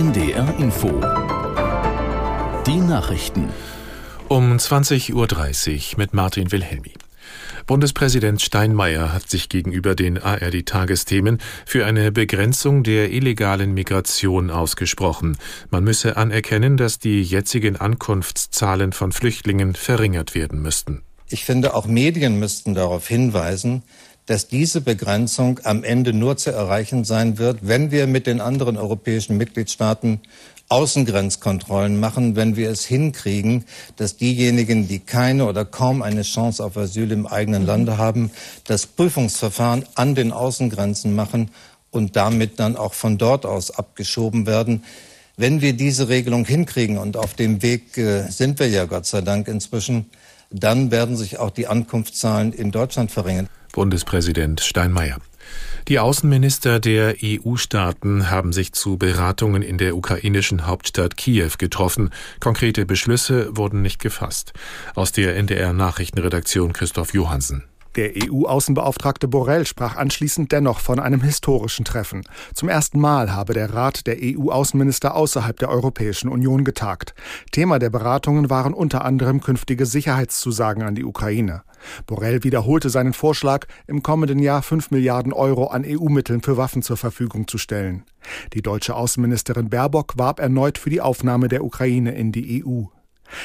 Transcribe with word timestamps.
NDR 0.00 0.58
Info. 0.58 0.88
Die 2.66 2.80
Nachrichten. 2.80 3.50
Um 4.28 4.56
20.30 4.56 5.12
Uhr 5.92 5.98
mit 5.98 6.14
Martin 6.14 6.50
Wilhelmi. 6.50 6.94
Bundespräsident 7.66 8.40
Steinmeier 8.40 9.12
hat 9.12 9.28
sich 9.28 9.50
gegenüber 9.50 9.94
den 9.94 10.16
ARD-Tagesthemen 10.16 11.36
für 11.66 11.84
eine 11.84 12.12
Begrenzung 12.12 12.82
der 12.82 13.12
illegalen 13.12 13.74
Migration 13.74 14.50
ausgesprochen. 14.50 15.36
Man 15.68 15.84
müsse 15.84 16.16
anerkennen, 16.16 16.78
dass 16.78 16.98
die 16.98 17.22
jetzigen 17.22 17.76
Ankunftszahlen 17.76 18.94
von 18.94 19.12
Flüchtlingen 19.12 19.74
verringert 19.74 20.34
werden 20.34 20.62
müssten. 20.62 21.02
Ich 21.28 21.44
finde, 21.44 21.74
auch 21.74 21.86
Medien 21.86 22.38
müssten 22.38 22.74
darauf 22.74 23.06
hinweisen, 23.06 23.82
dass 24.30 24.46
diese 24.46 24.80
Begrenzung 24.80 25.58
am 25.64 25.82
Ende 25.82 26.12
nur 26.12 26.36
zu 26.36 26.52
erreichen 26.52 27.02
sein 27.02 27.36
wird, 27.38 27.66
wenn 27.66 27.90
wir 27.90 28.06
mit 28.06 28.28
den 28.28 28.40
anderen 28.40 28.76
europäischen 28.76 29.36
Mitgliedstaaten 29.36 30.20
Außengrenzkontrollen 30.68 31.98
machen, 31.98 32.36
wenn 32.36 32.54
wir 32.54 32.70
es 32.70 32.84
hinkriegen, 32.84 33.64
dass 33.96 34.18
diejenigen, 34.18 34.86
die 34.86 35.00
keine 35.00 35.46
oder 35.46 35.64
kaum 35.64 36.00
eine 36.00 36.22
Chance 36.22 36.64
auf 36.64 36.76
Asyl 36.76 37.10
im 37.10 37.26
eigenen 37.26 37.66
Lande 37.66 37.98
haben, 37.98 38.30
das 38.68 38.86
Prüfungsverfahren 38.86 39.84
an 39.96 40.14
den 40.14 40.30
Außengrenzen 40.30 41.12
machen 41.12 41.50
und 41.90 42.14
damit 42.14 42.60
dann 42.60 42.76
auch 42.76 42.94
von 42.94 43.18
dort 43.18 43.44
aus 43.44 43.72
abgeschoben 43.72 44.46
werden. 44.46 44.84
Wenn 45.38 45.60
wir 45.60 45.72
diese 45.72 46.08
Regelung 46.08 46.44
hinkriegen, 46.44 46.98
und 46.98 47.16
auf 47.16 47.34
dem 47.34 47.62
Weg 47.62 47.98
äh, 47.98 48.28
sind 48.30 48.60
wir 48.60 48.68
ja 48.68 48.84
Gott 48.84 49.06
sei 49.06 49.22
Dank 49.22 49.48
inzwischen, 49.48 50.06
dann 50.52 50.92
werden 50.92 51.16
sich 51.16 51.40
auch 51.40 51.50
die 51.50 51.66
Ankunftszahlen 51.66 52.52
in 52.52 52.70
Deutschland 52.70 53.10
verringern. 53.10 53.48
Bundespräsident 53.72 54.60
Steinmeier. 54.60 55.18
Die 55.88 55.98
Außenminister 55.98 56.78
der 56.78 57.16
EU-Staaten 57.22 58.30
haben 58.30 58.52
sich 58.52 58.72
zu 58.72 58.96
Beratungen 58.96 59.62
in 59.62 59.78
der 59.78 59.96
ukrainischen 59.96 60.66
Hauptstadt 60.66 61.16
Kiew 61.16 61.52
getroffen. 61.58 62.10
Konkrete 62.38 62.86
Beschlüsse 62.86 63.56
wurden 63.56 63.82
nicht 63.82 64.00
gefasst. 64.00 64.52
Aus 64.94 65.12
der 65.12 65.36
NDR 65.36 65.72
Nachrichtenredaktion 65.72 66.72
Christoph 66.72 67.14
Johansen. 67.14 67.69
Der 67.96 68.12
EU-Außenbeauftragte 68.16 69.26
Borrell 69.26 69.66
sprach 69.66 69.96
anschließend 69.96 70.52
dennoch 70.52 70.78
von 70.78 71.00
einem 71.00 71.22
historischen 71.22 71.84
Treffen. 71.84 72.22
Zum 72.54 72.68
ersten 72.68 73.00
Mal 73.00 73.34
habe 73.34 73.52
der 73.52 73.74
Rat 73.74 74.06
der 74.06 74.16
EU-Außenminister 74.20 75.16
außerhalb 75.16 75.58
der 75.58 75.70
Europäischen 75.70 76.28
Union 76.28 76.64
getagt. 76.64 77.14
Thema 77.50 77.80
der 77.80 77.90
Beratungen 77.90 78.48
waren 78.48 78.74
unter 78.74 79.04
anderem 79.04 79.40
künftige 79.40 79.86
Sicherheitszusagen 79.86 80.84
an 80.84 80.94
die 80.94 81.04
Ukraine. 81.04 81.62
Borrell 82.06 82.44
wiederholte 82.44 82.90
seinen 82.90 83.12
Vorschlag, 83.12 83.66
im 83.88 84.04
kommenden 84.04 84.38
Jahr 84.38 84.62
5 84.62 84.92
Milliarden 84.92 85.32
Euro 85.32 85.66
an 85.66 85.84
EU-Mitteln 85.84 86.42
für 86.42 86.56
Waffen 86.56 86.82
zur 86.82 86.96
Verfügung 86.96 87.48
zu 87.48 87.58
stellen. 87.58 88.04
Die 88.52 88.62
deutsche 88.62 88.94
Außenministerin 88.94 89.68
Baerbock 89.68 90.14
warb 90.16 90.38
erneut 90.38 90.78
für 90.78 90.90
die 90.90 91.00
Aufnahme 91.00 91.48
der 91.48 91.64
Ukraine 91.64 92.12
in 92.12 92.30
die 92.30 92.64
EU. 92.64 92.84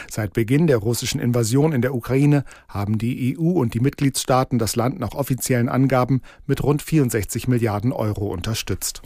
Seit 0.09 0.33
Beginn 0.33 0.67
der 0.67 0.77
russischen 0.77 1.19
Invasion 1.19 1.73
in 1.73 1.81
der 1.81 1.93
Ukraine 1.93 2.43
haben 2.67 2.97
die 2.97 3.37
EU 3.37 3.51
und 3.51 3.73
die 3.73 3.79
Mitgliedstaaten 3.79 4.59
das 4.59 4.75
Land 4.75 4.99
nach 4.99 5.13
offiziellen 5.13 5.69
Angaben 5.69 6.21
mit 6.45 6.63
rund 6.63 6.81
64 6.81 7.47
Milliarden 7.47 7.91
Euro 7.91 8.27
unterstützt. 8.27 9.01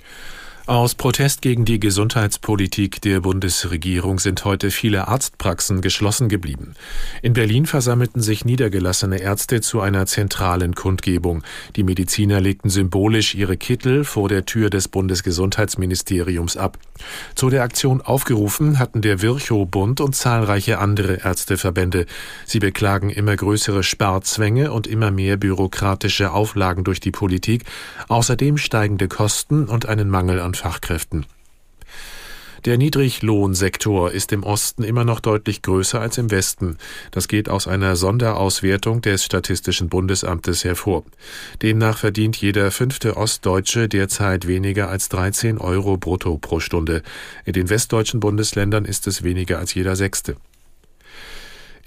Aus 0.69 0.93
Protest 0.93 1.41
gegen 1.41 1.65
die 1.65 1.79
Gesundheitspolitik 1.79 3.01
der 3.01 3.21
Bundesregierung 3.21 4.19
sind 4.19 4.45
heute 4.45 4.69
viele 4.69 5.07
Arztpraxen 5.07 5.81
geschlossen 5.81 6.29
geblieben. 6.29 6.75
In 7.23 7.33
Berlin 7.33 7.65
versammelten 7.65 8.21
sich 8.21 8.45
niedergelassene 8.45 9.19
Ärzte 9.19 9.61
zu 9.61 9.81
einer 9.81 10.05
zentralen 10.05 10.75
Kundgebung. 10.75 11.41
Die 11.75 11.81
Mediziner 11.81 12.39
legten 12.39 12.69
symbolisch 12.69 13.33
ihre 13.33 13.57
Kittel 13.57 14.03
vor 14.03 14.29
der 14.29 14.45
Tür 14.45 14.69
des 14.69 14.89
Bundesgesundheitsministeriums 14.89 16.55
ab. 16.55 16.77
Zu 17.33 17.49
der 17.49 17.63
Aktion 17.63 18.01
aufgerufen 18.01 18.77
hatten 18.77 19.01
der 19.01 19.23
Virchow-Bund 19.23 20.01
und 20.01 20.15
zahlreiche 20.15 20.77
andere 20.77 21.23
Ärzteverbände. 21.23 22.05
Sie 22.45 22.59
beklagen 22.59 23.09
immer 23.09 23.35
größere 23.35 23.81
Sparzwänge 23.81 24.71
und 24.71 24.85
immer 24.85 25.09
mehr 25.09 25.37
bürokratische 25.37 26.31
Auflagen 26.31 26.83
durch 26.83 26.99
die 26.99 27.09
Politik, 27.09 27.63
außerdem 28.07 28.57
steigende 28.57 29.07
Kosten 29.07 29.65
und 29.65 29.87
einen 29.87 30.11
Mangel 30.11 30.39
an 30.39 30.53
Fachkräften. 30.59 31.25
Der 32.65 32.77
Niedriglohnsektor 32.77 34.11
ist 34.11 34.33
im 34.33 34.43
Osten 34.43 34.83
immer 34.83 35.05
noch 35.05 35.21
deutlich 35.21 35.61
größer 35.61 36.01
als 36.01 36.17
im 36.17 36.29
Westen. 36.29 36.77
Das 37.11 37.29
geht 37.29 37.47
aus 37.47 37.67
einer 37.67 37.95
Sonderauswertung 37.95 39.01
des 39.01 39.23
Statistischen 39.23 39.87
Bundesamtes 39.87 40.65
hervor. 40.65 41.05
Demnach 41.61 41.99
verdient 41.99 42.35
jeder 42.35 42.71
fünfte 42.71 43.15
Ostdeutsche 43.15 43.87
derzeit 43.87 44.45
weniger 44.45 44.89
als 44.89 45.07
13 45.07 45.57
Euro 45.57 45.95
brutto 45.95 46.37
pro 46.37 46.59
Stunde. 46.59 47.01
In 47.45 47.53
den 47.53 47.69
westdeutschen 47.69 48.19
Bundesländern 48.19 48.83
ist 48.83 49.07
es 49.07 49.23
weniger 49.23 49.59
als 49.59 49.73
jeder 49.73 49.95
sechste. 49.95 50.35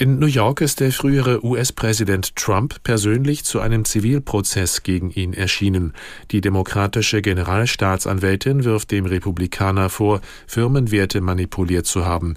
In 0.03 0.19
New 0.19 0.27
York 0.27 0.63
ist 0.63 0.81
der 0.81 0.91
frühere 0.91 1.45
US-Präsident 1.45 2.35
Trump 2.35 2.83
persönlich 2.83 3.45
zu 3.45 3.61
einem 3.61 3.85
Zivilprozess 3.85 4.83
gegen 4.83 5.13
ihn 5.13 5.33
erschienen. 5.33 5.93
Die 6.33 6.41
demokratische 6.41 7.23
Generalstaatsanwältin 7.23 8.65
wirft 8.65 8.91
dem 8.91 9.07
Republikaner 9.07 9.91
vor, 9.91 10.21
Firmenwerte 10.49 11.21
manipuliert 11.21 11.87
zu 11.87 12.05
haben. 12.05 12.35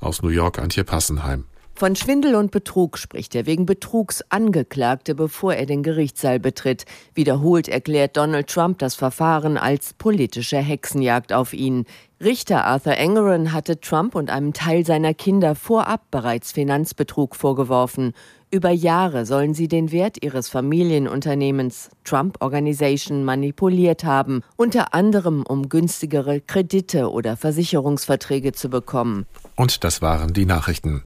Aus 0.00 0.22
New 0.22 0.30
York 0.30 0.58
Antje 0.58 0.82
Passenheim. 0.82 1.44
Von 1.76 1.96
Schwindel 1.96 2.36
und 2.36 2.52
Betrug 2.52 2.98
spricht 2.98 3.34
er 3.34 3.46
wegen 3.46 3.66
Betrugs 3.66 4.22
Angeklagte, 4.28 5.16
bevor 5.16 5.54
er 5.54 5.66
den 5.66 5.82
Gerichtssaal 5.82 6.38
betritt. 6.38 6.84
Wiederholt 7.14 7.66
erklärt 7.66 8.16
Donald 8.16 8.46
Trump 8.46 8.78
das 8.78 8.94
Verfahren 8.94 9.58
als 9.58 9.92
politische 9.92 10.58
Hexenjagd 10.58 11.32
auf 11.32 11.52
ihn. 11.52 11.84
Richter 12.22 12.64
Arthur 12.64 12.96
Engeron 12.96 13.52
hatte 13.52 13.80
Trump 13.80 14.14
und 14.14 14.30
einem 14.30 14.52
Teil 14.52 14.86
seiner 14.86 15.14
Kinder 15.14 15.56
vorab 15.56 16.12
bereits 16.12 16.52
Finanzbetrug 16.52 17.34
vorgeworfen. 17.34 18.12
Über 18.52 18.70
Jahre 18.70 19.26
sollen 19.26 19.52
sie 19.52 19.66
den 19.66 19.90
Wert 19.90 20.22
ihres 20.22 20.48
Familienunternehmens 20.48 21.90
Trump 22.04 22.36
Organization 22.38 23.24
manipuliert 23.24 24.04
haben, 24.04 24.42
unter 24.54 24.94
anderem 24.94 25.44
um 25.44 25.68
günstigere 25.68 26.40
Kredite 26.40 27.10
oder 27.10 27.36
Versicherungsverträge 27.36 28.52
zu 28.52 28.68
bekommen. 28.68 29.26
Und 29.56 29.82
das 29.82 30.00
waren 30.00 30.32
die 30.32 30.46
Nachrichten. 30.46 31.02